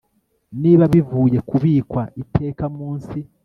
[0.61, 3.17] Niba bivuye kubikwa iteka munsi